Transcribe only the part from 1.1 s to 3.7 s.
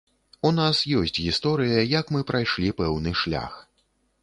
гісторыя, як мы прайшлі пэўны шлях.